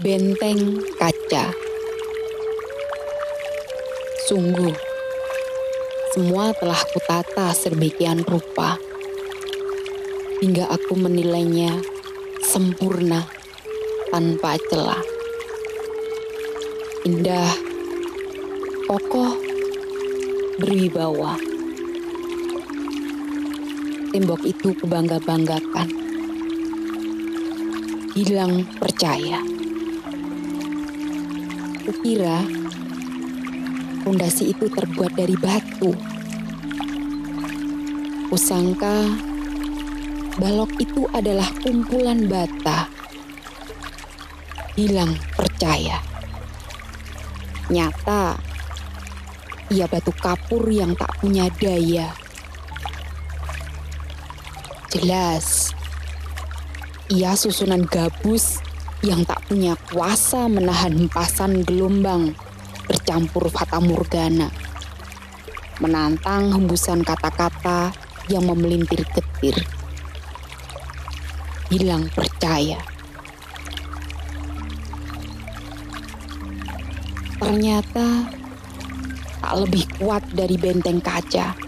[0.00, 1.52] Benteng kaca.
[4.24, 4.72] Sungguh,
[6.16, 8.80] semua telah kutata sedemikian rupa
[10.40, 11.76] hingga aku menilainya
[12.40, 13.28] sempurna
[14.08, 15.04] tanpa celah.
[17.04, 17.52] Indah,
[18.88, 19.36] kokoh,
[20.56, 21.36] berwibawa.
[24.08, 25.88] Tembok itu kubangga-banggakan.
[28.16, 29.40] Hilang percaya.
[31.82, 32.46] Kukira
[34.06, 35.90] fondasi itu terbuat dari batu.
[38.30, 39.10] Kusangka
[40.38, 42.86] balok itu adalah kumpulan bata.
[44.78, 45.98] Hilang percaya.
[47.66, 48.38] Nyata,
[49.74, 52.14] ia batu kapur yang tak punya daya.
[54.94, 55.74] Jelas,
[57.10, 58.62] ia susunan gabus
[59.02, 62.38] yang tak punya kuasa menahan hempasan gelombang
[62.86, 64.46] bercampur fata morgana.
[65.82, 67.90] Menantang hembusan kata-kata
[68.30, 69.58] yang memelintir getir.
[71.66, 72.78] Hilang percaya.
[77.42, 78.06] Ternyata
[79.42, 81.58] tak lebih kuat dari benteng kaca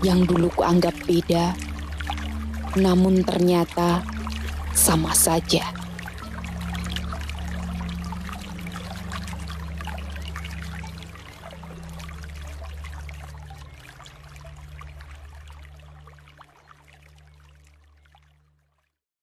[0.00, 1.52] yang dulu kuanggap beda,
[2.80, 4.00] namun ternyata
[4.72, 5.85] sama saja.